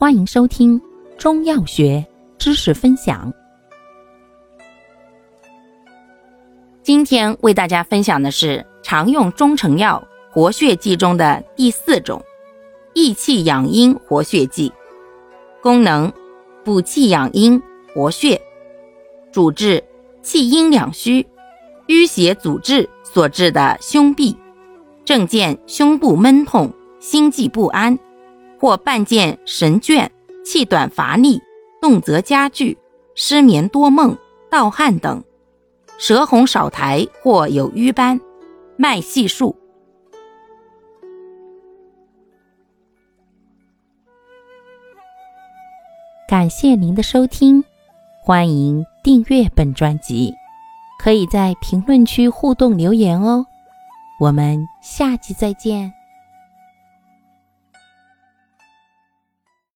[0.00, 0.80] 欢迎收听
[1.18, 2.06] 中药学
[2.38, 3.32] 知识分享。
[6.84, 10.00] 今天为大家分享的是常用中成药
[10.30, 12.22] 活血剂中的第四种——
[12.94, 14.72] 益气养阴活血剂。
[15.60, 16.12] 功能：
[16.64, 17.60] 补气养阴、
[17.92, 18.40] 活血。
[19.32, 19.82] 主治：
[20.22, 21.26] 气阴两虚、
[21.88, 24.32] 淤血阻滞所致的胸痹。
[25.04, 27.98] 症见：胸部闷痛、心悸不安。
[28.58, 30.08] 或伴见神倦、
[30.44, 31.40] 气短乏力、
[31.80, 32.76] 动则加剧、
[33.14, 34.16] 失眠多梦、
[34.50, 35.22] 盗汗等，
[35.98, 38.20] 舌红少苔或有瘀斑，
[38.76, 39.56] 脉细数。
[46.28, 47.64] 感谢您的收听，
[48.22, 50.34] 欢迎订阅本专辑，
[50.98, 53.46] 可以在评论区互动留言哦。
[54.20, 55.97] 我们下期再见。